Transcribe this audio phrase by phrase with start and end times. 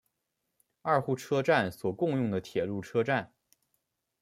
[0.81, 3.35] 二户车站所共用的铁路车站。